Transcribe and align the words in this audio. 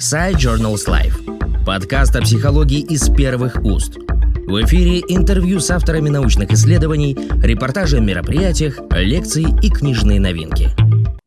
Side 0.00 0.36
Journals 0.36 0.88
Life. 0.88 1.64
Подкаст 1.66 2.16
о 2.16 2.22
психологии 2.22 2.80
из 2.80 3.10
первых 3.10 3.62
уст. 3.62 3.98
В 3.98 4.64
эфире 4.64 5.00
интервью 5.00 5.60
с 5.60 5.70
авторами 5.70 6.08
научных 6.08 6.50
исследований, 6.52 7.14
репортажи 7.42 7.98
о 7.98 8.00
мероприятиях, 8.00 8.80
лекции 8.92 9.44
и 9.62 9.68
книжные 9.68 10.18
новинки. 10.18 10.70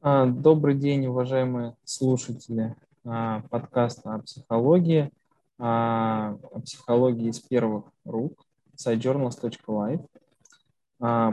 А, 0.01 0.25
добрый 0.25 0.73
день, 0.73 1.05
уважаемые 1.05 1.75
слушатели 1.83 2.75
а, 3.05 3.43
подкаста 3.51 4.15
о 4.15 4.19
психологии, 4.23 5.11
а, 5.59 6.35
о 6.51 6.59
психологии 6.61 7.29
из 7.29 7.39
первых 7.41 7.85
рук, 8.05 8.43
sidejournals.life, 8.75 10.01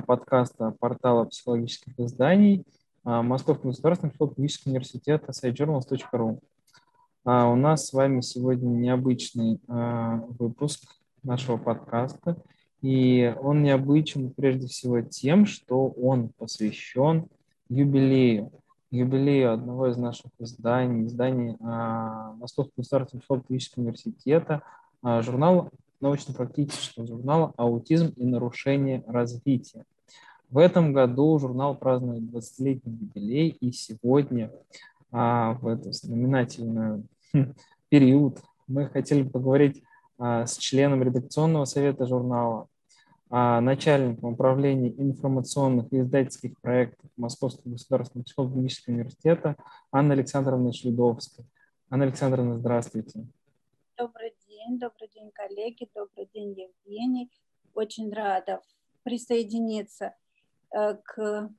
подкаста 0.05 0.75
портала 0.79 1.25
психологических 1.25 1.99
изданий 2.01 2.67
Московского 3.03 3.71
государственного 3.71 4.13
психологического 4.13 4.73
университета 4.73 5.33
sidejournals.ru. 5.33 6.39
У 7.23 7.55
нас 7.55 7.89
с 7.89 7.93
вами 7.93 8.23
сегодня 8.23 8.69
необычный 8.71 9.61
выпуск 10.39 10.97
нашего 11.23 11.59
подкаста, 11.59 12.39
и 12.81 13.35
он 13.43 13.63
необычен 13.63 14.31
прежде 14.31 14.69
всего 14.69 15.03
тем, 15.03 15.45
что 15.45 15.89
он 15.89 16.31
посвящен 16.31 17.27
юбилею 17.69 18.51
юбилею 18.91 19.53
одного 19.53 19.89
из 19.89 19.99
наших 19.99 20.31
изданий, 20.39 21.07
изданий 21.07 21.57
а, 21.61 22.33
Московского 22.39 22.75
государственного 22.79 23.21
психологического 23.21 23.83
университета, 23.83 24.63
а, 25.03 25.23
журнал 25.23 25.71
научно-практического 26.01 27.07
журнала 27.07 27.53
«Аутизм 27.57 28.13
и 28.17 28.25
нарушение 28.25 29.05
развития». 29.07 29.85
В 30.49 30.59
этом 30.59 30.93
году 30.93 31.39
журнал 31.39 31.77
празднует 31.77 32.23
20-летний 32.23 32.95
юбилей, 32.95 33.57
и 33.61 33.71
сегодня 33.71 34.51
а, 35.13 35.55
в 35.55 35.67
этот 35.67 35.95
знаменательный 35.95 37.05
период 37.89 38.39
мы 38.67 38.89
хотели 38.89 39.23
поговорить 39.23 39.83
а, 40.19 40.47
с 40.47 40.57
членом 40.59 41.03
редакционного 41.03 41.65
совета 41.65 42.07
журнала, 42.07 42.69
а, 43.29 43.61
начальником 43.61 44.35
управления 44.35 44.91
информационных 44.91 45.93
и 45.93 46.01
издательских 46.01 46.61
проектов 46.61 47.11
Московского 47.17 47.73
государственного 47.73 48.25
психологического 48.25 48.95
университета 48.95 49.57
Анна 49.93 50.15
Александровна 50.15 50.73
Шлюдовская. 50.73 51.47
Анна 51.91 52.05
Александровна, 52.05 52.59
здравствуйте. 52.59 53.27
Добрый 53.97 54.35
день, 54.49 54.79
добрый 54.79 55.09
день, 55.15 55.31
коллеги, 55.33 55.89
добрый 55.95 56.29
день, 56.33 56.55
Евгений. 56.59 57.31
Очень 57.75 58.13
рада 58.13 58.61
присоединиться 59.03 60.15
э, 60.75 60.97
к 61.03 61.51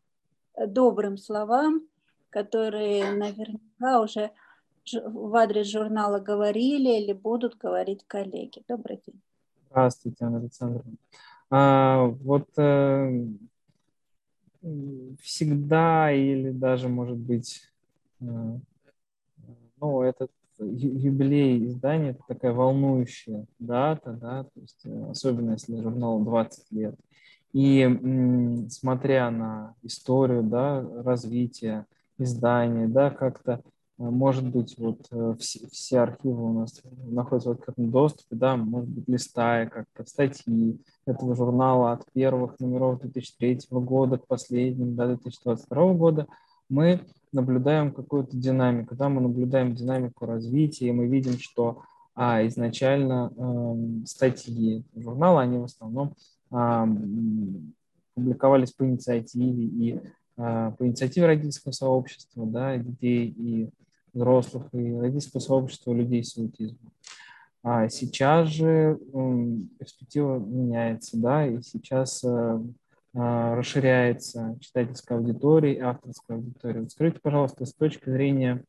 добрым 0.67 1.17
словам, 1.17 1.87
которые 2.31 3.11
наверняка 3.11 4.01
уже 4.01 4.31
в 5.05 5.35
адрес 5.35 5.67
журнала 5.67 6.19
говорили 6.19 6.99
или 6.99 7.13
будут 7.13 7.57
говорить 7.57 8.03
коллеги. 8.07 8.63
Добрый 8.67 8.99
день. 9.05 9.21
Здравствуйте, 9.69 10.25
Анна 10.25 10.39
Александровна. 10.39 10.95
А, 11.49 12.05
вот 12.05 12.47
э, 12.57 13.25
всегда 15.21 16.11
или 16.11 16.51
даже, 16.51 16.87
может 16.89 17.17
быть, 17.17 17.61
э, 18.21 18.25
ну, 19.79 20.01
этот 20.01 20.31
юбилей 20.59 21.67
издания 21.67 22.11
это 22.11 22.23
такая 22.27 22.53
волнующая 22.53 23.45
дата, 23.59 24.13
да, 24.13 24.43
то 24.43 24.59
есть, 24.59 24.81
э, 24.85 25.09
особенно 25.09 25.51
если 25.51 25.81
журналу 25.81 26.23
20 26.23 26.71
лет. 26.71 26.95
И 27.53 28.67
смотря 28.69 29.29
на 29.29 29.75
историю, 29.83 30.41
да, 30.43 30.81
развития 31.03 31.85
издания, 32.21 32.87
да, 32.87 33.09
как-то 33.09 33.61
Э, 34.01 34.09
может 34.09 34.45
быть, 34.47 34.75
вот 34.77 35.07
э, 35.11 35.35
все, 35.39 35.67
все 35.71 35.99
архивы 35.99 36.49
у 36.49 36.53
нас 36.59 36.81
находятся 37.07 37.49
в 37.49 37.53
открытом 37.53 37.91
доступе, 37.91 38.35
да, 38.35 38.57
может 38.57 38.89
быть, 38.89 39.07
листая 39.07 39.67
как-то 39.67 40.05
статьи 40.05 40.81
этого 41.05 41.35
журнала 41.35 41.93
от 41.93 42.05
первых 42.13 42.59
номеров 42.59 43.01
2003 43.01 43.59
года 43.69 44.17
к 44.17 44.27
последним, 44.27 44.95
да, 44.95 45.07
2022 45.07 45.93
года, 45.93 46.27
мы 46.69 47.01
наблюдаем 47.31 47.91
какую-то 47.91 48.35
динамику, 48.35 48.95
да, 48.95 49.07
мы 49.07 49.21
наблюдаем 49.21 49.75
динамику 49.75 50.25
развития, 50.25 50.87
и 50.87 50.91
мы 50.91 51.07
видим, 51.07 51.37
что 51.37 51.83
а, 52.15 52.45
изначально 52.47 53.31
э, 53.35 54.05
статьи 54.05 54.83
журнала, 54.95 55.41
они 55.41 55.59
в 55.59 55.65
основном 55.65 56.15
э, 56.51 56.85
публиковались 58.15 58.73
по 58.73 58.83
инициативе 58.83 59.63
и 59.63 60.01
по 60.35 60.77
инициативе 60.79 61.27
родительского 61.27 61.71
сообщества, 61.71 62.45
да, 62.45 62.77
детей 62.77 63.27
и 63.27 63.69
взрослых 64.13 64.67
и 64.73 64.93
родительского 64.93 65.41
сообщества 65.41 65.93
людей 65.93 66.23
с 66.23 66.37
аутизмом. 66.37 66.91
А 67.63 67.89
сейчас 67.89 68.49
же 68.49 68.97
перспектива 69.77 70.39
меняется, 70.39 71.17
да, 71.17 71.45
и 71.45 71.61
сейчас 71.61 72.23
э, 72.23 72.59
а, 73.13 73.55
расширяется 73.55 74.57
читательская 74.59 75.19
аудитория 75.19 75.73
и 75.75 75.79
авторская 75.79 76.37
аудитория. 76.37 76.81
Вот 76.81 76.91
скажите, 76.91 77.19
пожалуйста, 77.21 77.65
с 77.65 77.73
точки 77.73 78.09
зрения 78.09 78.63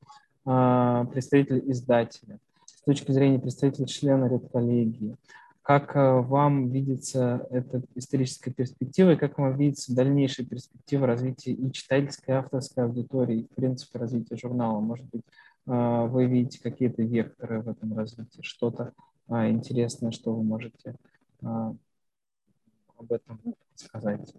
а, 0.45 1.07
представителя 1.07 1.61
издателя, 1.61 2.39
с 2.67 2.83
точки 2.83 3.13
зрения 3.13 3.39
представителя 3.39 3.87
члена 3.87 4.27
редколлегии, 4.27 5.17
как 5.63 5.95
э, 5.95 6.21
вам 6.21 6.71
видится 6.71 7.47
эта 7.51 7.83
историческая 7.95 8.53
перспектива 8.53 9.13
и 9.13 9.17
как 9.17 9.39
вам 9.39 9.57
видится 9.57 9.95
дальнейшая 9.95 10.45
перспектива 10.45 11.07
развития 11.07 11.53
и 11.53 11.73
читательской, 11.73 12.35
и 12.35 12.39
авторской 12.39 12.85
аудитории, 12.85 13.41
и, 13.41 13.45
в 13.45 13.55
принципе, 13.55 14.01
развития 14.01 14.37
журнала? 14.37 14.81
Может 14.81 15.07
быть, 15.07 15.23
э, 15.67 16.07
вы 16.07 16.27
видите 16.27 16.61
какие-то 16.61 17.03
векторы 17.03 17.63
в 17.63 17.69
этом 17.69 17.97
развитии, 17.97 18.43
что-то 18.43 18.93
э, 19.29 19.51
интересное, 19.51 20.11
что 20.11 20.35
вы 20.35 20.43
можете 20.43 20.97
об 21.43 23.11
этом 23.11 23.41
сказать? 23.75 24.33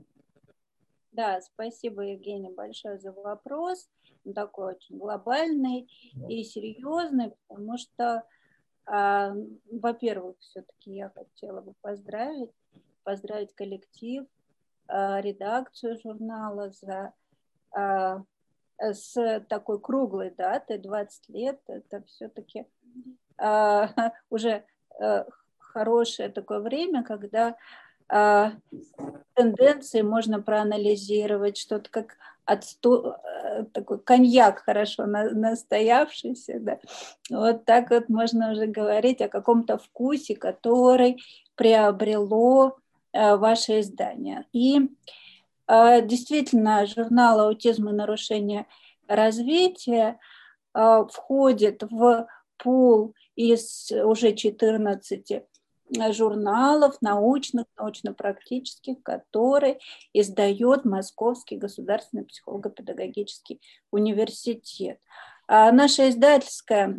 Да, 1.12 1.42
спасибо, 1.42 2.02
Евгений, 2.02 2.50
большое 2.50 2.98
за 2.98 3.12
вопрос. 3.12 3.90
Он 4.26 4.34
такой 4.34 4.76
очень 4.76 4.98
глобальный 4.98 5.90
и 6.30 6.44
серьезный, 6.44 7.34
потому 7.48 7.78
что 7.78 8.24
во-первых, 8.86 10.36
все-таки 10.40 10.92
я 10.92 11.10
хотела 11.10 11.62
бы 11.62 11.74
поздравить, 11.82 12.52
поздравить 13.04 13.54
коллектив, 13.54 14.26
а, 14.88 15.22
редакцию 15.22 15.98
журнала 16.02 16.72
за 16.72 17.14
а, 17.72 18.24
с 18.78 19.40
такой 19.48 19.80
круглой 19.80 20.32
датой, 20.32 20.78
20 20.78 21.30
лет, 21.30 21.62
это 21.68 22.04
все-таки 22.04 22.66
уже 24.30 24.66
хорошее 25.58 26.30
такое 26.30 26.60
время, 26.60 27.04
когда 27.04 27.56
тенденции 29.34 30.02
можно 30.02 30.42
проанализировать, 30.42 31.58
что-то 31.58 31.90
как 31.90 32.18
отсто... 32.46 33.20
Э, 33.34 33.64
такой 33.74 34.00
коньяк 34.00 34.64
хорошо 34.64 35.06
настоявшийся, 35.06 36.59
да. 36.59 36.80
Вот 37.30 37.66
так 37.66 37.90
вот 37.92 38.09
можно 38.09 38.52
уже 38.52 38.68
говорить 38.68 39.22
о 39.22 39.30
каком-то 39.30 39.78
вкусе, 39.78 40.36
который 40.36 41.22
приобрело 41.56 42.78
э, 43.12 43.36
ваше 43.36 43.80
издание. 43.80 44.46
И 44.54 44.90
э, 45.68 46.02
действительно, 46.06 46.86
журнал 46.86 47.40
«Аутизм 47.42 47.90
и 47.90 47.94
нарушение 47.94 48.66
развития» 49.08 50.20
входит 50.75 51.84
в 51.84 52.28
пул 52.58 53.14
из 53.36 53.92
уже 53.92 54.34
14 54.34 55.44
журналов 56.12 56.98
научных, 57.02 57.66
научно-практических, 57.78 59.02
которые 59.04 59.80
издает 60.14 60.86
Московский 60.86 61.58
государственный 61.58 62.26
психолого-педагогический 62.26 63.62
университет. 63.92 65.00
А 65.48 65.72
наша 65.72 66.09
издательская 66.09 66.96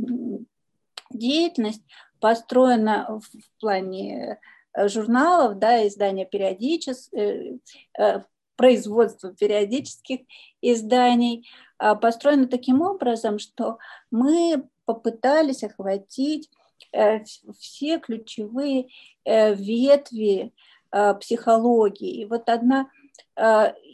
деятельность 1.11 1.83
построена 2.21 3.21
в 3.21 3.61
плане 3.61 4.39
э, 4.75 4.89
журналов, 4.89 5.59
да, 5.59 5.87
издания 5.87 6.25
периодических, 6.25 7.13
э, 7.19 7.59
э, 7.99 8.23
производства 8.57 9.35
периодических 9.35 10.21
изданий, 10.63 11.49
а 11.79 11.95
построена 11.95 12.47
таким 12.47 12.83
образом, 12.83 13.39
что 13.39 13.79
мы 14.11 14.69
попытались 14.85 15.65
охватить 15.65 16.51
все 17.59 17.99
ключевые 17.99 18.89
э, 19.25 19.55
ветви 19.55 20.53
э, 20.93 21.15
психологии. 21.15 22.21
И 22.21 22.25
вот 22.25 22.49
одна 22.49 22.91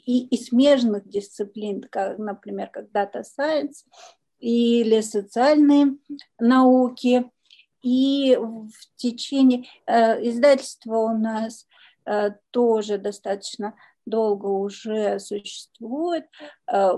и, 0.07 0.27
и 0.27 0.37
смежных 0.37 1.09
дисциплин, 1.09 1.83
как, 1.83 2.19
например, 2.19 2.69
как 2.69 2.87
Data 2.91 3.23
Science 3.23 3.85
или 4.39 5.01
социальные 5.01 5.97
науки. 6.39 7.31
И 7.83 8.37
в 8.37 8.71
течение 8.97 9.67
издательства 9.87 10.97
у 10.97 11.19
нас 11.19 11.67
тоже 12.51 12.99
достаточно 12.99 13.75
долго 14.07 14.47
уже 14.47 15.19
существует, 15.19 16.27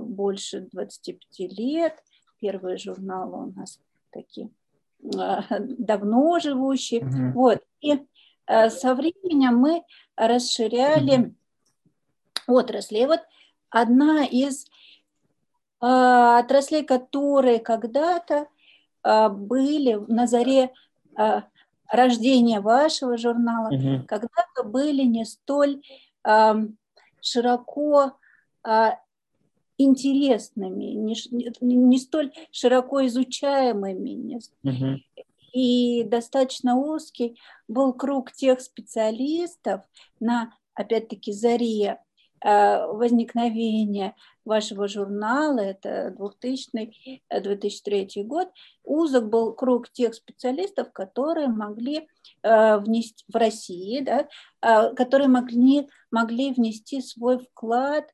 больше 0.01 0.69
25 0.73 1.39
лет. 1.59 2.03
Первые 2.41 2.77
журналы 2.77 3.49
у 3.49 3.53
нас 3.53 3.81
такие 4.11 4.51
давно 5.03 6.39
живущие. 6.39 7.05
Угу. 7.05 7.33
Вот. 7.35 7.63
И 7.81 8.01
со 8.47 8.95
временем 8.95 9.57
мы 9.57 9.83
расширяли 10.17 11.35
угу. 12.47 12.59
отрасли. 12.59 12.99
И 12.99 13.07
вот 13.07 13.21
одна 13.69 14.25
из 14.25 14.67
отраслей, 15.81 16.85
которые 16.85 17.59
когда-то 17.59 18.47
были 19.03 19.95
на 20.07 20.27
заре 20.29 20.73
рождения 21.89 22.61
вашего 22.61 23.17
журнала, 23.19 23.69
угу. 23.69 24.07
когда-то 24.07 24.63
были 24.63 25.03
не 25.03 25.25
столь 25.25 25.83
широко 27.21 28.13
интересными, 29.83 30.85
не, 30.85 31.15
не 31.61 31.99
столь 31.99 32.33
широко 32.51 33.07
изучаемыми. 33.07 34.41
Угу. 34.65 35.01
И 35.53 36.05
достаточно 36.05 36.77
узкий 36.77 37.39
был 37.69 37.93
круг 37.93 38.33
тех 38.33 38.61
специалистов 38.61 39.83
на, 40.19 40.55
опять-таки, 40.75 41.33
заре 41.33 41.99
э, 42.43 42.87
возникновения 42.87 44.17
вашего 44.45 44.89
журнала, 44.89 45.61
это 45.61 46.15
2000-2003 46.19 47.21
э, 47.31 48.23
год, 48.25 48.49
узок 48.83 49.29
был 49.29 49.53
круг 49.53 49.91
тех 49.91 50.15
специалистов, 50.15 50.91
которые 50.93 51.49
могли 51.49 52.09
э, 52.43 52.79
внести 52.79 53.25
в 53.29 53.37
России, 53.37 54.01
да, 54.01 54.29
которые 54.95 55.29
могли, 55.29 55.89
могли 56.11 56.53
внести 56.53 57.03
свой 57.03 57.39
вклад 57.39 58.11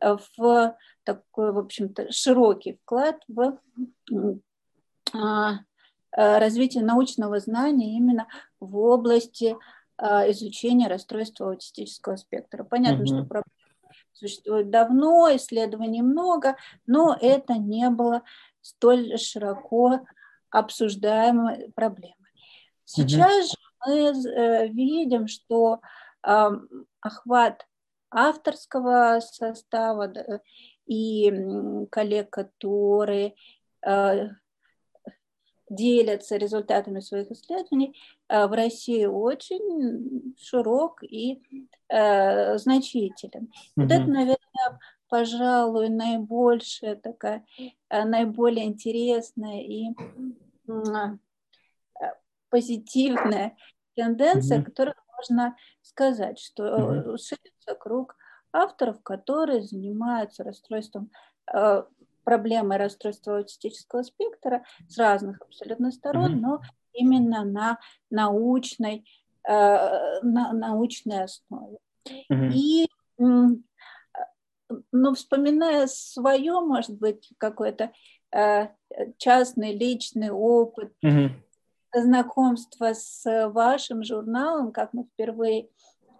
в 0.00 0.76
такой, 1.04 1.52
в 1.52 1.58
общем-то, 1.58 2.10
широкий 2.12 2.74
вклад 2.82 3.20
в 3.28 3.58
а, 5.14 5.60
а, 6.12 6.40
развитие 6.40 6.84
научного 6.84 7.38
знания 7.38 7.96
именно 7.96 8.26
в 8.58 8.76
области 8.76 9.56
а, 9.96 10.30
изучения 10.30 10.88
расстройства 10.88 11.48
аутистического 11.48 12.16
спектра. 12.16 12.64
Понятно, 12.64 13.04
угу. 13.04 13.06
что 13.06 13.18
проблема 13.24 13.44
существует 14.12 14.70
давно, 14.70 15.34
исследований 15.36 16.02
много, 16.02 16.56
но 16.86 17.16
это 17.20 17.54
не 17.54 17.88
было 17.90 18.22
столь 18.60 19.16
широко 19.18 20.00
обсуждаемой 20.50 21.70
проблемой. 21.74 22.14
Сейчас 22.84 23.30
угу. 23.30 23.46
же 23.46 23.56
мы 23.86 24.30
э, 24.30 24.68
видим, 24.68 25.28
что 25.28 25.80
охват 27.00 27.66
авторского 28.16 29.20
состава 29.20 30.10
и 30.86 31.30
коллег, 31.90 32.30
которые 32.30 33.34
э, 33.86 34.28
делятся 35.68 36.36
результатами 36.36 37.00
своих 37.00 37.30
исследований, 37.30 37.94
э, 38.28 38.46
в 38.46 38.52
России 38.52 39.04
очень 39.04 40.34
широк 40.38 41.02
и 41.02 41.42
э, 41.88 42.56
значителен. 42.56 43.44
Mm-hmm. 43.44 43.82
Вот 43.82 43.92
это, 43.92 44.06
наверное, 44.06 44.78
пожалуй, 45.08 45.90
наибольшая 45.90 46.96
такая, 46.96 47.44
наиболее 47.90 48.64
интересная 48.64 49.60
и 49.60 49.88
позитивная 52.48 53.56
тенденция, 53.94 54.60
mm-hmm. 54.60 54.64
которую 54.64 54.96
можно 55.18 55.56
сказать, 55.82 56.38
что 56.38 56.62
mm-hmm. 56.64 57.12
Круг 57.74 58.16
авторов, 58.52 59.02
которые 59.02 59.62
занимаются 59.62 60.44
расстройством 60.44 61.10
э, 61.52 61.82
проблемой 62.24 62.76
расстройства 62.78 63.36
аутистического 63.36 64.02
спектра 64.02 64.64
с 64.88 64.98
разных 64.98 65.40
абсолютно 65.42 65.92
сторон, 65.92 66.34
mm-hmm. 66.34 66.40
но 66.40 66.60
именно 66.92 67.44
на 67.44 67.78
научной, 68.10 69.06
э, 69.46 70.20
на 70.22 70.52
научной 70.52 71.24
основе. 71.24 71.78
Mm-hmm. 72.08 72.50
И 72.52 72.88
ну, 73.18 75.14
вспоминая 75.14 75.86
свое, 75.86 76.60
может 76.60 76.98
быть, 76.98 77.32
какой-то 77.38 77.92
э, 78.32 78.68
частный, 79.18 79.76
личный 79.76 80.30
опыт 80.30 80.92
mm-hmm. 81.04 81.30
знакомства 81.94 82.92
с 82.92 83.48
вашим 83.50 84.02
журналом, 84.02 84.72
как 84.72 84.92
мы 84.92 85.04
впервые, 85.04 85.68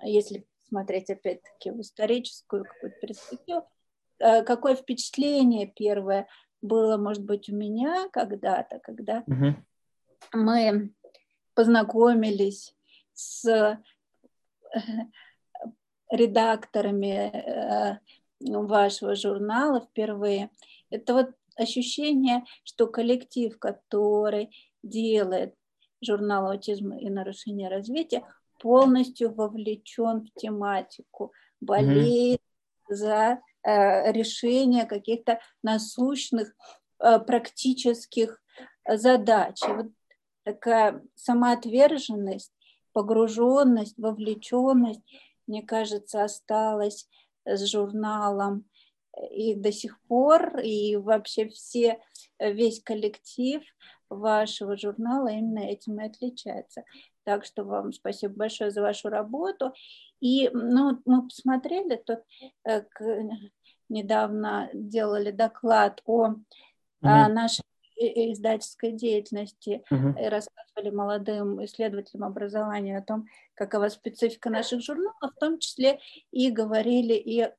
если 0.02 0.46
смотреть 0.68 1.10
опять-таки 1.10 1.70
в 1.70 1.80
историческую 1.80 2.64
какую-то 2.64 2.98
перспективу, 3.00 3.68
э, 4.18 4.42
какое 4.42 4.76
впечатление 4.76 5.66
первое 5.66 6.26
было, 6.62 6.96
может 6.96 7.24
быть, 7.24 7.48
у 7.48 7.54
меня 7.54 8.08
когда-то, 8.12 8.78
когда 8.80 9.22
угу. 9.26 9.54
мы 10.32 10.92
познакомились 11.54 12.74
с 13.14 13.46
э, 13.46 13.78
редакторами 16.10 17.30
э, 17.32 17.98
вашего 18.40 19.14
журнала 19.14 19.80
впервые. 19.80 20.50
Это 20.90 21.14
вот 21.14 21.30
ощущение, 21.56 22.44
что 22.64 22.86
коллектив, 22.86 23.58
который 23.58 24.50
делает 24.82 25.54
журнал 26.02 26.50
«Аутизм 26.50 26.92
и 26.92 27.08
нарушение 27.08 27.68
развития», 27.68 28.22
полностью 28.58 29.34
вовлечен 29.34 30.22
в 30.26 30.40
тематику, 30.40 31.32
болеет 31.60 32.40
mm-hmm. 32.40 32.94
за 32.94 33.40
э, 33.62 34.12
решение 34.12 34.86
каких-то 34.86 35.40
насущных 35.62 36.54
э, 36.98 37.18
практических 37.20 38.40
задач. 38.88 39.62
И 39.62 39.72
вот 39.72 39.86
такая 40.44 41.02
самоотверженность, 41.14 42.52
погруженность, 42.92 43.98
вовлеченность, 43.98 45.02
мне 45.46 45.62
кажется, 45.62 46.24
осталась 46.24 47.08
с 47.44 47.66
журналом 47.70 48.64
и 49.30 49.54
до 49.54 49.72
сих 49.72 50.00
пор, 50.02 50.58
и 50.58 50.96
вообще 50.96 51.48
все, 51.48 52.00
весь 52.38 52.82
коллектив 52.82 53.62
вашего 54.08 54.76
журнала 54.76 55.28
именно 55.28 55.60
этим 55.60 56.00
и 56.00 56.06
отличается. 56.06 56.84
Так 57.26 57.44
что 57.44 57.64
вам 57.64 57.92
спасибо 57.92 58.34
большое 58.34 58.70
за 58.70 58.82
вашу 58.82 59.08
работу. 59.08 59.72
И 60.20 60.48
ну, 60.52 61.02
мы 61.04 61.24
посмотрели, 61.24 61.96
тут 61.96 62.20
э, 62.64 62.82
недавно 63.88 64.70
делали 64.72 65.32
доклад 65.32 66.00
о 66.04 66.28
угу. 66.28 66.38
нашей 67.00 67.64
издательской 67.96 68.92
деятельности 68.92 69.82
угу. 69.90 70.10
и 70.20 70.28
рассказывали 70.28 70.94
молодым 70.94 71.64
исследователям 71.64 72.22
образования 72.22 72.98
о 72.98 73.02
том, 73.02 73.26
какова 73.54 73.88
специфика 73.88 74.48
наших 74.48 74.82
журналов, 74.82 75.16
в 75.20 75.40
том 75.40 75.58
числе 75.58 75.98
и 76.30 76.52
говорили 76.52 77.14
и 77.14 77.50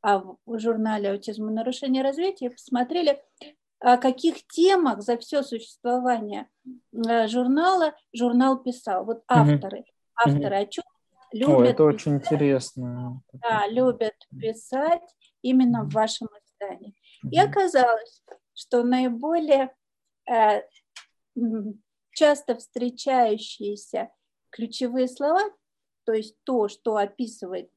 о 0.00 0.36
журнале 0.46 1.10
«Аутизм 1.10 1.48
и 1.50 1.52
нарушение 1.52 2.02
развития», 2.02 2.50
посмотрели, 2.50 3.22
о 3.82 3.96
каких 3.98 4.46
темах 4.46 5.02
за 5.02 5.18
все 5.18 5.42
существование 5.42 6.48
э, 6.92 7.26
журнала 7.26 7.94
журнал 8.12 8.62
писал. 8.62 9.04
Вот 9.04 9.24
авторы. 9.26 9.78
Угу. 9.78 9.86
Авторы 10.14 10.56
о 10.56 10.66
чем 10.66 10.84
любят... 11.32 11.58
О, 11.58 11.64
это 11.64 11.84
очень 11.84 12.14
интересно. 12.14 13.22
Да, 13.32 13.66
любят 13.66 14.14
писать 14.40 15.02
именно 15.42 15.84
в 15.84 15.92
вашем 15.92 16.28
издании. 16.28 16.94
И 17.30 17.38
оказалось, 17.38 18.22
что 18.54 18.84
наиболее 18.84 19.74
э, 20.30 20.62
часто 22.12 22.56
встречающиеся 22.56 24.10
ключевые 24.50 25.08
слова, 25.08 25.40
то 26.04 26.12
есть 26.12 26.36
то, 26.44 26.68
что 26.68 26.96
описывает 26.96 27.70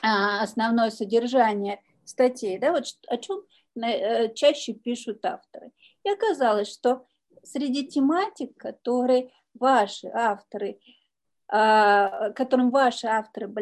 э, 0.00 0.06
основное 0.06 0.90
содержание 0.90 1.80
статей, 2.04 2.58
да, 2.58 2.72
вот 2.72 2.84
о 3.08 3.16
чем 3.16 3.42
чаще 4.34 4.74
пишут 4.74 5.24
авторы. 5.24 5.72
И 6.04 6.10
оказалось, 6.10 6.72
что 6.72 7.06
среди 7.42 7.86
тематик, 7.86 8.56
которые 8.56 9.30
ваши 9.54 10.08
авторы, 10.08 10.78
а, 11.48 12.30
которым 12.30 12.70
ваши 12.70 13.06
авторы 13.06 13.52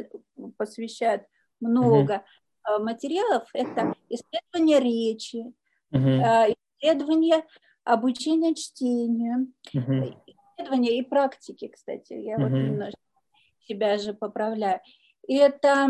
посвящают 0.56 1.24
много 1.60 2.24
угу. 2.64 2.84
материалов, 2.84 3.48
это 3.52 3.94
исследование 4.08 4.80
речи, 4.80 5.44
угу. 5.90 6.54
исследование 6.78 7.44
обучения 7.84 8.54
чтению, 8.54 9.52
угу. 9.74 10.16
исследование 10.26 10.98
и 10.98 11.02
практики, 11.02 11.68
кстати, 11.68 12.12
я 12.12 12.36
угу. 12.36 12.44
вот 12.44 12.52
немножко 12.52 13.00
себя 13.66 13.98
же 13.98 14.14
поправляю. 14.14 14.80
И 15.26 15.36
это 15.36 15.88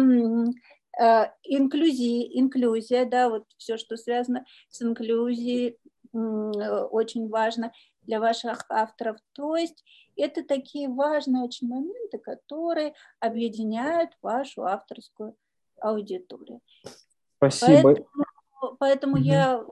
Э, 0.98 1.26
инклюзия, 1.44 2.28
инклюзия, 2.38 3.04
да, 3.04 3.28
вот 3.28 3.44
все, 3.56 3.76
что 3.76 3.96
связано 3.96 4.44
с 4.68 4.82
инклюзией, 4.82 5.78
очень 6.12 7.28
важно 7.28 7.72
для 8.02 8.18
ваших 8.18 8.64
авторов. 8.68 9.18
То 9.32 9.56
есть 9.56 9.84
это 10.16 10.44
такие 10.44 10.88
важные 10.88 11.44
очень 11.44 11.68
моменты, 11.68 12.18
которые 12.18 12.94
объединяют 13.20 14.10
вашу 14.20 14.64
авторскую 14.64 15.36
аудиторию. 15.80 16.60
Спасибо. 17.36 17.82
Поэтому, 17.82 18.76
поэтому 18.78 19.12
угу. 19.14 19.22
я 19.22 19.64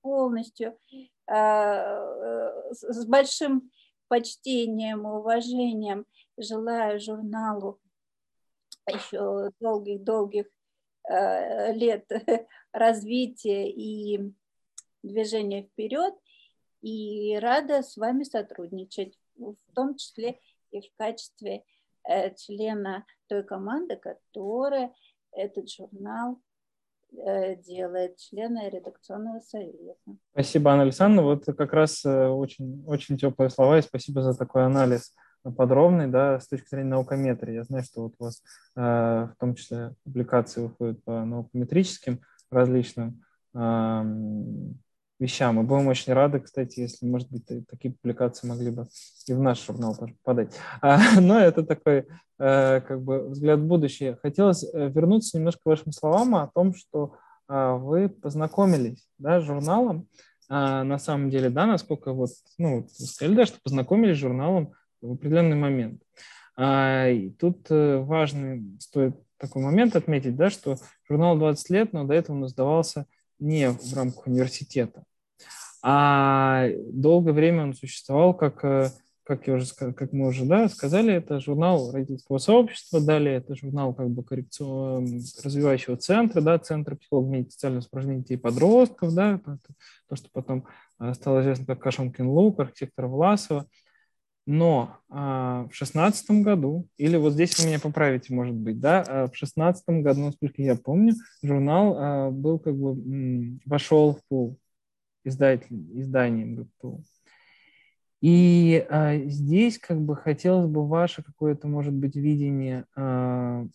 полностью 0.00 0.78
э, 1.26 1.32
с 2.70 3.06
большим 3.06 3.70
почтением 4.08 5.08
и 5.08 5.10
уважением 5.10 6.06
желаю 6.36 7.00
журналу 7.00 7.80
еще 8.90 9.50
долгих-долгих 9.60 10.46
э, 11.08 11.72
лет 11.74 12.06
развития 12.72 13.70
и 13.70 14.32
движения 15.02 15.64
вперед. 15.64 16.14
И 16.82 17.38
рада 17.38 17.82
с 17.82 17.96
вами 17.96 18.24
сотрудничать, 18.24 19.18
в 19.36 19.56
том 19.74 19.96
числе 19.96 20.38
и 20.70 20.80
в 20.80 20.96
качестве 20.96 21.64
э, 22.08 22.34
члена 22.34 23.06
той 23.26 23.42
команды, 23.42 23.96
которая 23.96 24.94
этот 25.32 25.70
журнал 25.70 26.40
Э, 27.16 27.54
делает 27.56 28.16
члены 28.18 28.68
редакционного 28.68 29.38
совета. 29.40 29.94
Спасибо, 30.32 30.72
Анна 30.72 30.82
Александровна. 30.82 31.30
Вот 31.30 31.44
как 31.44 31.72
раз 31.72 32.04
очень, 32.04 32.84
очень 32.86 33.16
теплые 33.16 33.50
слова 33.50 33.78
и 33.78 33.82
спасибо 33.82 34.22
за 34.22 34.36
такой 34.36 34.64
анализ 34.64 35.14
подробный, 35.56 36.08
да, 36.08 36.40
с 36.40 36.48
точки 36.48 36.68
зрения 36.70 36.90
наукометрии. 36.90 37.54
Я 37.54 37.64
знаю, 37.64 37.84
что 37.84 38.02
вот 38.02 38.14
у 38.18 38.24
вас 38.24 38.42
э, 38.76 38.80
в 38.80 39.34
том 39.38 39.54
числе 39.54 39.94
публикации 40.04 40.62
выходят 40.62 41.02
по 41.04 41.24
наукометрическим 41.24 42.20
различным 42.50 43.20
вещам. 45.18 45.56
Мы 45.56 45.62
будем 45.62 45.88
очень 45.88 46.12
рады, 46.12 46.40
кстати, 46.40 46.80
если, 46.80 47.06
может 47.06 47.30
быть, 47.30 47.46
такие 47.68 47.94
публикации 47.94 48.46
могли 48.46 48.70
бы 48.70 48.86
и 49.26 49.32
в 49.32 49.40
наш 49.40 49.64
журнал 49.64 49.96
тоже 49.96 50.14
подать. 50.22 50.54
А, 50.80 50.98
но 51.20 51.38
это 51.38 51.62
такой 51.62 52.06
э, 52.38 52.80
как 52.80 53.02
бы 53.02 53.28
взгляд 53.28 53.60
в 53.60 53.66
будущее. 53.66 54.18
Хотелось 54.22 54.64
э, 54.64 54.88
вернуться 54.88 55.38
немножко 55.38 55.62
к 55.62 55.66
вашим 55.66 55.92
словам 55.92 56.34
о 56.34 56.48
том, 56.48 56.74
что 56.74 57.16
э, 57.48 57.72
вы 57.74 58.08
познакомились 58.08 59.06
да, 59.18 59.40
с 59.40 59.44
журналом. 59.44 60.08
А, 60.48 60.84
на 60.84 60.98
самом 60.98 61.30
деле, 61.30 61.48
да, 61.48 61.66
насколько 61.66 62.12
вот, 62.12 62.30
ну, 62.58 62.82
вы 62.82 62.88
сказали, 62.88 63.34
да, 63.34 63.46
что 63.46 63.58
познакомились 63.62 64.16
с 64.16 64.20
журналом 64.20 64.72
в 65.08 65.12
определенный 65.12 65.56
момент. 65.56 66.02
А, 66.56 67.08
и 67.08 67.30
тут 67.30 67.66
важный 67.68 68.78
стоит 68.80 69.16
такой 69.38 69.62
момент 69.62 69.96
отметить, 69.96 70.36
да, 70.36 70.50
что 70.50 70.76
журнал 71.08 71.36
20 71.38 71.70
лет, 71.70 71.92
но 71.92 72.04
до 72.04 72.14
этого 72.14 72.36
он 72.36 72.46
издавался 72.46 73.06
не 73.38 73.70
в 73.70 73.94
рамках 73.94 74.26
университета. 74.26 75.04
А 75.82 76.66
долгое 76.92 77.32
время 77.32 77.64
он 77.64 77.74
существовал 77.74 78.32
как, 78.32 78.64
э, 78.64 78.90
как, 79.22 79.46
я 79.46 79.54
уже, 79.54 79.66
как 79.74 80.12
мы 80.14 80.28
уже 80.28 80.46
да, 80.46 80.68
сказали, 80.68 81.12
это 81.12 81.40
журнал 81.40 81.92
родительского 81.92 82.38
сообщества, 82.38 83.02
далее 83.02 83.36
это 83.36 83.54
журнал 83.54 83.92
как 83.92 84.08
бы 84.08 84.24
коррекционного 84.24 85.06
развивающего 85.42 85.98
центра, 85.98 86.40
да, 86.40 86.58
Центр 86.58 86.96
психологии 86.96 87.50
социального 87.50 87.82
сопровождения 87.82 88.22
детей 88.22 88.34
и 88.34 88.38
подростков, 88.38 89.14
да, 89.14 89.40
то, 90.08 90.16
что 90.16 90.30
потом 90.32 90.66
э, 91.00 91.12
стало 91.12 91.42
известно 91.42 91.66
как 91.66 91.80
Кашомкин 91.80 92.28
Лук, 92.28 92.60
архитектор 92.60 93.06
Власова. 93.06 93.66
Но 94.46 94.98
а, 95.08 95.66
в 95.70 95.74
шестнадцатом 95.74 96.42
году, 96.42 96.86
или 96.98 97.16
вот 97.16 97.32
здесь 97.32 97.58
вы 97.58 97.66
меня 97.66 97.80
поправите, 97.80 98.34
может 98.34 98.54
быть, 98.54 98.78
да, 98.78 99.02
а 99.06 99.28
в 99.28 99.36
шестнадцатом 99.36 100.02
году, 100.02 100.20
насколько 100.20 100.60
я 100.60 100.76
помню, 100.76 101.14
журнал 101.42 101.96
а, 101.96 102.30
был 102.30 102.58
как 102.58 102.76
бы 102.76 102.90
м, 102.90 103.60
вошел 103.64 104.14
в 104.14 104.20
пул 104.28 104.58
издатель, 105.24 105.74
изданием 105.98 106.56
ГПУ. 106.56 107.02
И 108.20 108.86
а, 108.90 109.16
здесь 109.18 109.78
как 109.78 110.00
бы 110.00 110.14
хотелось 110.14 110.66
бы 110.66 110.86
ваше 110.86 111.22
какое-то, 111.22 111.66
может 111.66 111.94
быть, 111.94 112.14
видение 112.14 112.84
а, 112.94 113.66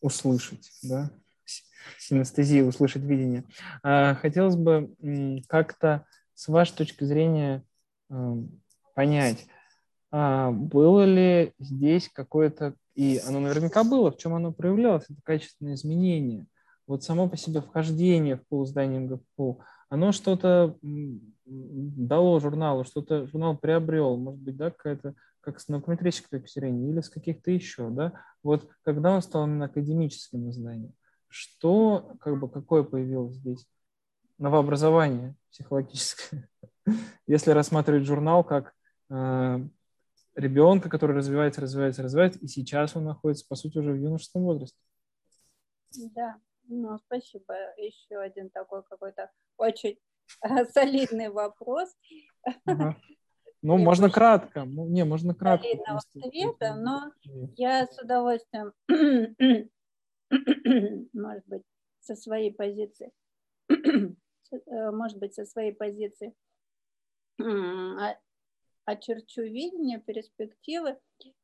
услышать, 0.00 0.70
да, 0.82 1.10
синестезии 1.98 2.62
услышать 2.62 3.02
видение. 3.02 3.44
А, 3.82 4.14
хотелось 4.14 4.56
бы 4.56 4.94
м, 5.02 5.42
как-то 5.48 6.06
с 6.34 6.48
вашей 6.48 6.74
точки 6.76 7.04
зрения 7.04 7.62
а, 8.10 8.36
понять, 8.94 9.46
а, 10.16 10.52
было 10.52 11.04
ли 11.04 11.54
здесь 11.58 12.08
какое-то, 12.08 12.74
и 12.94 13.20
оно 13.26 13.40
наверняка 13.40 13.82
было, 13.82 14.12
в 14.12 14.16
чем 14.16 14.34
оно 14.34 14.52
проявлялось, 14.52 15.06
это 15.10 15.20
качественное 15.24 15.74
изменение. 15.74 16.46
Вот 16.86 17.02
само 17.02 17.28
по 17.28 17.36
себе 17.36 17.60
вхождение 17.60 18.36
в 18.36 18.46
пул 18.46 18.64
здания 18.64 19.00
МГПУ, 19.00 19.60
оно 19.88 20.12
что-то 20.12 20.78
дало 21.44 22.38
журналу, 22.38 22.84
что-то 22.84 23.26
журнал 23.26 23.58
приобрел, 23.58 24.16
может 24.16 24.40
быть, 24.40 24.56
да, 24.56 24.70
какая-то 24.70 25.14
как 25.40 25.58
с 25.58 25.66
наукометрической 25.66 26.38
точки 26.38 26.60
зрения 26.60 26.90
или 26.90 27.00
с 27.00 27.08
каких-то 27.08 27.50
еще, 27.50 27.90
да, 27.90 28.12
вот 28.44 28.70
когда 28.84 29.16
он 29.16 29.20
стал 29.20 29.48
именно 29.48 29.64
академическим 29.64 30.48
изданием, 30.48 30.92
что, 31.26 32.12
как 32.20 32.38
бы, 32.38 32.48
какое 32.48 32.84
появилось 32.84 33.34
здесь 33.34 33.66
новообразование 34.38 35.34
психологическое, 35.50 36.48
если 37.26 37.50
рассматривать 37.50 38.04
журнал 38.04 38.44
как 38.44 38.74
э, 39.10 39.68
ребенка, 40.34 40.88
который 40.88 41.16
развивается, 41.16 41.60
развивается, 41.60 42.02
развивается, 42.02 42.40
и 42.40 42.46
сейчас 42.46 42.96
он 42.96 43.04
находится, 43.04 43.46
по 43.48 43.54
сути, 43.54 43.78
уже 43.78 43.92
в 43.92 43.96
юношеском 43.96 44.42
возрасте. 44.42 44.78
Да, 46.14 46.36
ну, 46.68 46.98
спасибо. 47.06 47.54
Еще 47.76 48.16
один 48.16 48.50
такой 48.50 48.82
какой-то 48.84 49.30
очень 49.56 49.98
солидный 50.72 51.28
вопрос. 51.28 51.94
Ага. 52.64 52.96
Ну, 53.66 53.78
можно 53.78 54.10
кратко. 54.10 54.66
Ну, 54.66 54.86
не, 54.90 55.06
можно 55.06 55.34
кратко. 55.34 55.66
Солидного 55.66 56.00
ответа, 56.22 56.74
но 56.74 57.12
я 57.56 57.86
с 57.86 57.98
удовольствием, 57.98 58.74
может 61.14 61.46
быть, 61.46 61.62
со 62.00 62.14
своей 62.14 62.52
позиции, 62.52 63.10
э, 63.70 64.90
может 64.90 65.18
быть, 65.18 65.32
со 65.32 65.46
своей 65.46 65.72
позиции 65.72 66.34
очерчу 68.84 69.42
видение, 69.42 69.98
перспективы, 69.98 70.98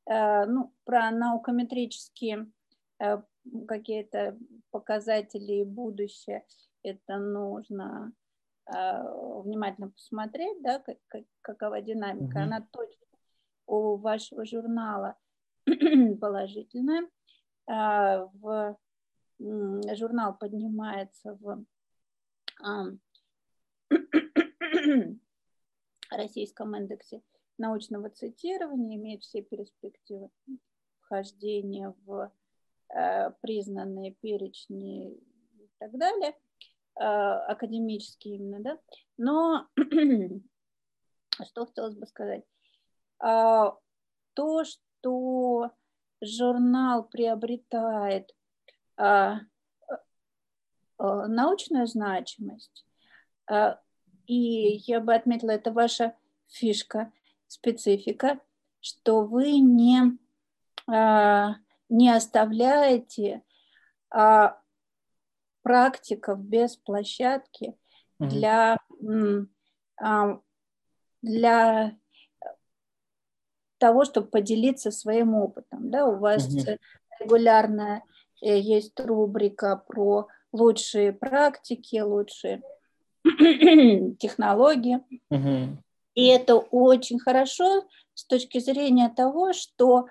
э, 0.06 0.46
ну, 0.46 0.72
про 0.84 1.10
наукометрические 1.10 2.50
э, 2.98 3.22
какие-то 3.66 4.38
показатели 4.70 5.60
и 5.60 5.64
будущее, 5.64 6.44
это 6.82 7.18
нужно 7.18 8.12
э, 8.66 9.02
внимательно 9.42 9.90
посмотреть, 9.90 10.62
да, 10.62 10.78
как, 10.80 10.98
как, 11.08 11.24
какова 11.40 11.80
динамика. 11.80 12.38
Mm-hmm. 12.38 12.42
Она 12.42 12.66
точно 12.70 13.06
у 13.66 13.96
вашего 13.96 14.44
журнала 14.44 15.16
положительная. 16.20 17.08
В 17.66 18.76
журнал 19.38 20.36
поднимается 20.36 21.38
в 21.40 21.64
российском 26.10 26.76
индексе 26.76 27.22
научного 27.60 28.10
цитирования, 28.10 28.96
имеет 28.96 29.22
все 29.22 29.42
перспективы 29.42 30.30
вхождения 31.00 31.94
в 32.04 32.32
э, 32.94 33.30
признанные 33.42 34.14
перечни 34.20 35.12
и 35.12 35.70
так 35.78 35.96
далее, 35.96 36.30
э, 36.30 37.02
академические 37.02 38.36
именно, 38.36 38.60
да. 38.60 38.78
Но 39.16 39.68
что 41.44 41.66
хотелось 41.66 41.94
бы 41.94 42.06
сказать? 42.06 42.44
Э, 43.22 43.70
то, 44.34 44.64
что 44.64 45.70
журнал 46.20 47.04
приобретает 47.04 48.34
э, 48.96 49.04
э, 49.04 49.36
научную 50.98 51.86
значимость, 51.86 52.86
э, 53.50 53.76
и 54.26 54.76
я 54.86 55.00
бы 55.00 55.14
отметила, 55.14 55.50
это 55.50 55.72
ваша 55.72 56.14
фишка, 56.48 57.12
специфика, 57.50 58.38
что 58.80 59.24
вы 59.24 59.58
не, 59.58 60.16
а, 60.88 61.56
не 61.88 62.10
оставляете 62.10 63.42
а, 64.08 64.56
практиков 65.62 66.40
без 66.40 66.76
площадки 66.76 67.76
для, 68.18 68.78
а, 70.00 70.40
для 71.22 71.96
того, 73.78 74.04
чтобы 74.04 74.28
поделиться 74.28 74.92
своим 74.92 75.34
опытом. 75.34 75.90
Да? 75.90 76.06
У 76.06 76.18
вас 76.18 76.46
угу. 76.46 76.78
регулярно 77.18 78.02
э, 78.42 78.58
есть 78.58 78.98
рубрика 79.00 79.76
про 79.76 80.28
лучшие 80.52 81.12
практики, 81.12 82.00
лучшие 82.00 82.62
технологии. 84.18 85.00
Угу. 85.30 85.78
И 86.14 86.26
это 86.26 86.56
очень 86.56 87.18
хорошо 87.18 87.84
с 88.14 88.24
точки 88.24 88.58
зрения 88.58 89.08
того, 89.08 89.52
что 89.52 90.06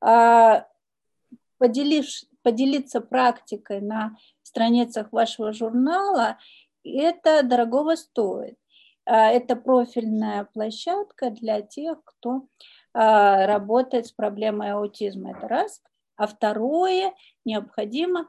а, 0.00 0.66
поделив, 1.58 2.06
поделиться 2.42 3.00
практикой 3.00 3.80
на 3.80 4.16
страницах 4.42 5.12
вашего 5.12 5.52
журнала, 5.52 6.38
это 6.84 7.42
дорогого 7.42 7.94
стоит. 7.96 8.56
А, 9.04 9.30
это 9.30 9.56
профильная 9.56 10.44
площадка 10.44 11.30
для 11.30 11.62
тех, 11.62 12.02
кто 12.04 12.46
а, 12.92 13.46
работает 13.46 14.06
с 14.06 14.12
проблемой 14.12 14.72
аутизма. 14.72 15.32
Это 15.32 15.48
раз. 15.48 15.82
А 16.16 16.26
второе, 16.26 17.14
необходимо 17.44 18.28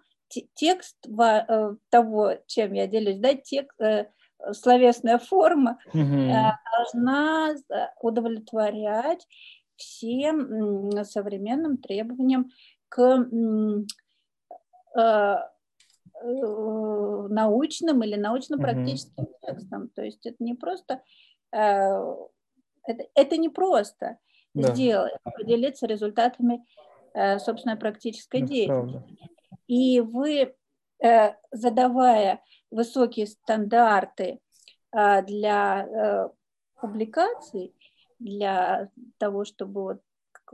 текст 0.53 0.95
э, 1.07 1.75
того, 1.89 2.33
чем 2.47 2.73
я 2.73 2.87
делюсь, 2.87 3.17
да, 3.17 3.33
текст, 3.33 3.79
э, 3.81 4.09
словесная 4.53 5.17
форма 5.17 5.77
угу. 5.93 6.31
должна 6.77 7.55
удовлетворять 8.01 9.27
всем 9.75 10.91
современным 11.03 11.77
требованиям 11.77 12.49
к 12.89 13.27
научным 17.29 18.03
или 18.03 18.15
научно-практическим 18.15 19.23
угу. 19.23 19.35
текстам. 19.41 19.89
То 19.89 20.03
есть 20.03 20.25
это 20.25 20.43
не 20.43 20.53
просто 20.53 21.01
это, 21.51 23.05
это 23.15 23.37
не 23.37 23.49
просто 23.49 24.17
да. 24.53 24.73
сделать, 24.73 25.13
поделиться 25.23 25.87
результатами 25.87 26.65
собственной 27.39 27.75
практической 27.75 28.41
это 28.41 28.47
деятельности. 28.47 29.07
Правда. 29.07 29.27
И 29.67 29.99
вы, 30.01 30.55
задавая 31.51 32.41
высокие 32.71 33.27
стандарты 33.27 34.39
а, 34.91 35.21
для 35.21 35.85
э, 35.85 36.29
публикаций, 36.79 37.75
для 38.19 38.89
того, 39.17 39.45
чтобы 39.45 39.83
вот 39.83 40.01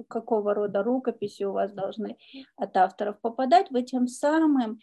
какого 0.09 0.53
рода 0.53 0.83
рукописи 0.83 1.43
у 1.43 1.53
вас 1.53 1.71
должны 1.71 2.17
от 2.55 2.77
авторов 2.77 3.19
попадать, 3.19 3.71
вы 3.71 3.81
тем 3.83 4.07
самым 4.07 4.79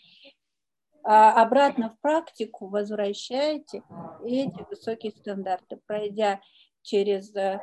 а, 1.05 1.43
обратно 1.43 1.91
в 1.91 2.01
практику 2.01 2.67
возвращаете 2.67 3.83
эти 4.25 4.67
высокие 4.69 5.13
стандарты, 5.13 5.79
пройдя 5.87 6.41
через 6.83 7.35
э, 7.35 7.61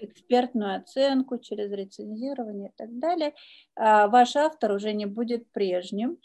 экспертную 0.00 0.76
оценку, 0.76 1.38
через 1.38 1.70
рецензирование 1.70 2.70
и 2.70 2.72
так 2.76 2.98
далее, 2.98 3.34
а, 3.76 4.08
ваш 4.08 4.36
автор 4.36 4.72
уже 4.72 4.92
не 4.92 5.06
будет 5.06 5.50
прежним. 5.52 6.18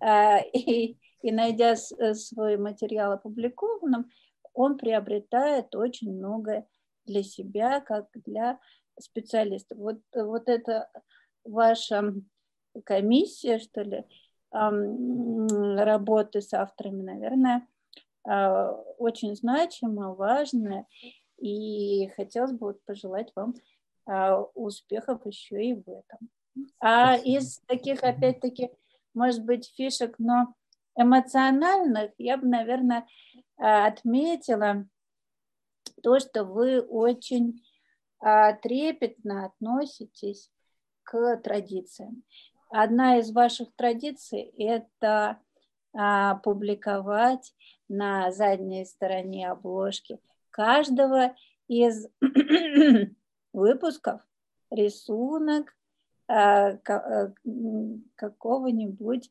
И 0.52 0.96
и 1.22 1.32
найдя 1.32 1.74
э, 1.74 2.14
свой 2.14 2.56
материал 2.56 3.12
опубликованным, 3.12 4.10
он 4.54 4.76
приобретает 4.76 5.74
очень 5.74 6.12
многое 6.12 6.66
для 7.06 7.22
себя, 7.22 7.80
как 7.80 8.08
для 8.14 8.58
специалиста. 9.00 9.74
Вот, 9.76 10.00
вот 10.14 10.48
это 10.48 10.90
ваша 11.44 12.14
комиссия, 12.84 13.58
что 13.58 13.82
ли, 13.82 14.04
работы 14.50 16.40
с 16.40 16.54
авторами, 16.54 17.02
наверное, 17.02 17.66
а, 18.26 18.72
очень 18.98 19.34
значима, 19.36 20.14
важная, 20.14 20.86
и 21.38 22.08
хотелось 22.16 22.52
бы 22.52 22.74
пожелать 22.86 23.32
вам 23.34 23.54
а, 24.06 24.42
успехов 24.54 25.24
еще 25.26 25.62
и 25.62 25.74
в 25.74 25.88
этом. 25.88 26.30
А 26.80 27.16
из 27.16 27.60
таких, 27.66 28.02
опять-таки, 28.02 28.70
может 29.14 29.44
быть, 29.44 29.72
фишек, 29.76 30.16
но 30.18 30.54
эмоциональных 30.98 32.12
я 32.18 32.36
бы, 32.36 32.46
наверное, 32.46 33.06
э, 33.56 33.62
отметила 33.62 34.86
то, 36.02 36.18
что 36.18 36.44
вы 36.44 36.80
очень 36.80 37.62
э, 38.24 38.54
трепетно 38.62 39.46
относитесь 39.46 40.50
к 41.04 41.36
традициям. 41.38 42.22
Одна 42.70 43.18
из 43.18 43.32
ваших 43.32 43.74
традиций– 43.76 44.52
это 44.58 45.40
а, 45.94 46.34
публиковать 46.36 47.54
на 47.88 48.30
задней 48.30 48.84
стороне 48.84 49.50
обложки 49.50 50.20
каждого 50.50 51.34
из 51.66 52.08
выпусков 53.52 54.20
рисунок 54.70 55.74
а, 56.28 56.76
какого-нибудь 58.16 59.30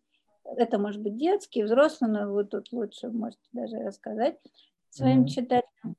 это 0.56 0.78
может 0.78 1.02
быть 1.02 1.18
детский, 1.18 1.64
взрослый, 1.64 2.10
но 2.10 2.32
вы 2.32 2.46
тут 2.46 2.72
лучше 2.72 3.10
можете 3.10 3.44
даже 3.52 3.78
рассказать 3.80 4.38
своим 4.90 5.24
mm-hmm. 5.24 5.28
читателям. 5.28 5.96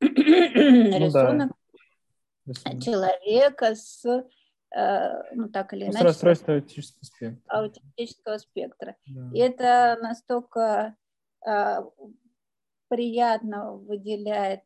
Ну, 0.00 0.98
Рисунок 0.98 1.52
да. 2.46 2.80
человека 2.80 3.74
с, 3.74 4.04
э, 4.06 5.34
ну 5.34 5.48
так 5.48 5.74
или 5.74 5.84
иначе, 5.84 5.98
с 5.98 6.02
расстройством 6.02 6.56
аутического 6.56 7.04
спектра. 7.04 7.42
Аутического 7.48 8.38
спектра. 8.38 8.96
Да. 9.06 9.30
И 9.34 9.38
это 9.40 9.98
настолько 10.00 10.96
э, 11.46 11.76
приятно 12.88 13.72
выделяет 13.72 14.62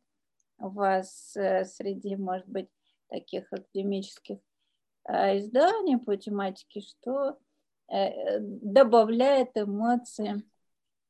вас 0.57 1.35
э, 1.35 1.65
среди, 1.65 2.15
может 2.15 2.47
быть, 2.47 2.69
таких 3.09 3.51
академических 3.51 4.39
изданий 5.05 5.97
по 5.97 6.15
тематике, 6.15 6.79
что 6.79 7.37
Э, 7.37 7.52
добавляет 8.39 9.49
эмоции 9.55 10.43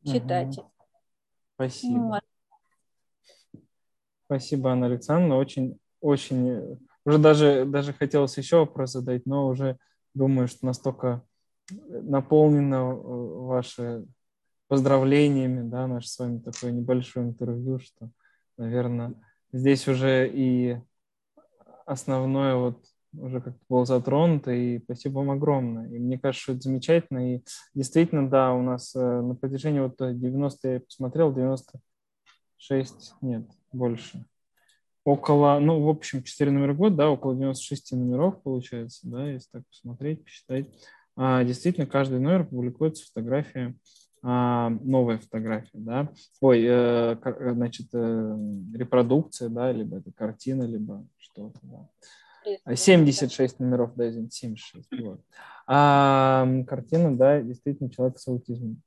читателя. 0.05 0.69
Спасибо. 1.55 1.99
Вот. 1.99 2.21
Спасибо, 4.25 4.71
Анна 4.71 4.87
Александровна. 4.87 5.37
Очень, 5.37 5.79
очень... 6.01 6.79
Уже 7.05 7.17
даже, 7.17 7.65
даже 7.65 7.93
хотелось 7.93 8.37
еще 8.37 8.59
вопрос 8.59 8.91
задать, 8.91 9.25
но 9.25 9.47
уже 9.47 9.77
думаю, 10.13 10.47
что 10.47 10.65
настолько 10.65 11.21
наполнено 11.69 12.75
э, 12.75 12.93
ваше 12.95 14.05
поздравлениями, 14.67 15.67
да, 15.69 15.87
наше 15.87 16.07
с 16.07 16.17
вами 16.19 16.39
такое 16.39 16.71
небольшое 16.71 17.27
интервью, 17.27 17.79
что, 17.79 18.09
наверное, 18.57 19.13
здесь 19.51 19.87
уже 19.87 20.29
и 20.33 20.77
основное 21.85 22.55
вот 22.55 22.83
уже 23.13 23.41
как 23.41 23.55
было 23.69 23.85
затронуто, 23.85 24.51
и 24.51 24.79
спасибо 24.79 25.19
вам 25.19 25.31
огромное. 25.31 25.89
И 25.89 25.99
мне 25.99 26.17
кажется, 26.17 26.43
что 26.43 26.51
это 26.53 26.61
замечательно. 26.61 27.35
И 27.35 27.43
действительно, 27.73 28.29
да, 28.29 28.53
у 28.53 28.61
нас 28.61 28.95
э, 28.95 28.99
на 28.99 29.35
протяжении 29.35 29.79
вот 29.79 29.95
90, 29.97 30.67
я 30.67 30.79
посмотрел, 30.79 31.33
96, 31.33 33.15
нет, 33.21 33.47
больше. 33.71 34.25
Около, 35.05 35.59
ну, 35.59 35.83
в 35.83 35.89
общем, 35.89 36.23
4 36.23 36.51
номера 36.51 36.73
год, 36.73 36.95
да, 36.95 37.09
около 37.09 37.35
96 37.35 37.91
номеров 37.93 38.41
получается, 38.41 39.01
да, 39.03 39.29
если 39.29 39.49
так 39.51 39.67
посмотреть, 39.67 40.23
посчитать. 40.23 40.67
А, 41.15 41.43
действительно, 41.43 41.85
каждый 41.85 42.19
номер 42.19 42.45
публикуется 42.45 43.05
фотография, 43.05 43.75
а, 44.21 44.69
новая 44.69 45.17
фотография, 45.17 45.77
да, 45.77 46.09
ой, 46.39 46.63
э, 46.65 47.17
значит, 47.53 47.87
э, 47.91 48.37
репродукция, 48.73 49.49
да, 49.49 49.73
либо 49.73 49.97
это 49.97 50.13
картина, 50.13 50.63
либо 50.63 51.05
что-то, 51.17 51.59
да. 51.63 51.89
76 52.73 53.59
номеров, 53.59 53.95
да, 53.95 54.09
извините, 54.09 54.35
76. 54.37 54.89
Вот. 55.01 55.21
А 55.67 56.47
картина, 56.67 57.15
да, 57.17 57.41
действительно 57.41 57.89
человек 57.89 58.19
с 58.19 58.27
аутизмом. 58.27 58.81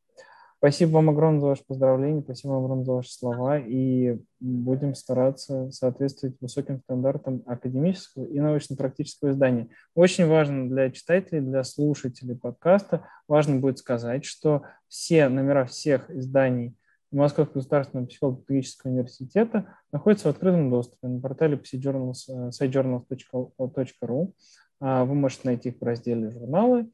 Спасибо 0.58 0.92
вам 0.92 1.10
огромное 1.10 1.40
за 1.40 1.46
ваше 1.48 1.64
поздравление, 1.66 2.22
спасибо 2.22 2.52
вам 2.52 2.64
огромное 2.64 2.84
за 2.86 2.92
ваши 2.92 3.12
слова, 3.12 3.58
и 3.58 4.18
будем 4.40 4.94
стараться 4.94 5.70
соответствовать 5.70 6.36
высоким 6.40 6.80
стандартам 6.80 7.42
академического 7.46 8.24
и 8.24 8.40
научно-практического 8.40 9.30
издания. 9.30 9.68
Очень 9.94 10.26
важно 10.26 10.68
для 10.68 10.90
читателей, 10.90 11.42
для 11.42 11.62
слушателей 11.62 12.36
подкаста, 12.36 13.06
важно 13.28 13.60
будет 13.60 13.78
сказать, 13.78 14.24
что 14.24 14.62
все 14.88 15.28
номера 15.28 15.66
всех 15.66 16.10
изданий– 16.10 16.74
Московского 17.18 17.54
государственного 17.54 18.06
психолого-педагогического 18.06 18.90
университета 18.90 19.76
находится 19.92 20.28
в 20.28 20.30
открытом 20.30 20.70
доступе 20.70 21.08
на 21.08 21.20
портале 21.20 21.56
sitejournals.ru. 21.56 24.32
А, 24.80 25.04
вы 25.04 25.14
можете 25.14 25.42
найти 25.44 25.68
их 25.70 25.80
в 25.80 25.84
разделе 25.84 26.30
«Журналы». 26.30 26.90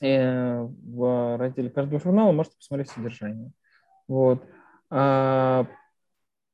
И 0.00 0.16
в 0.16 1.36
разделе 1.38 1.70
каждого 1.70 2.00
журнала 2.00 2.32
можете 2.32 2.56
посмотреть 2.56 2.90
содержание. 2.90 3.50
Вот. 4.06 4.42
А, 4.90 5.66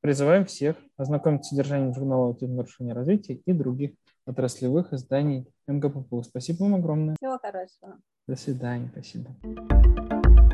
призываем 0.01 0.45
всех 0.45 0.75
ознакомиться 0.97 1.47
с 1.47 1.49
содержанием 1.49 1.93
журнала 1.93 2.27
«Аутизм 2.27 2.55
нарушения 2.55 2.93
развития» 2.93 3.35
и 3.35 3.53
других 3.53 3.91
отраслевых 4.25 4.93
изданий 4.93 5.47
МГППУ. 5.67 6.23
Спасибо 6.23 6.63
вам 6.63 6.75
огромное. 6.75 7.15
Всего 7.19 7.37
хорошего. 7.37 7.99
До 8.27 8.35
свидания. 8.35 8.89
Спасибо. 8.91 9.35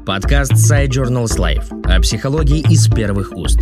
Подкаст 0.06 0.54
Side 0.54 0.90
Journals 0.90 1.38
Life 1.38 1.70
о 1.86 2.02
психологии 2.02 2.60
из 2.72 2.88
первых 2.88 3.32
уст. 3.38 3.60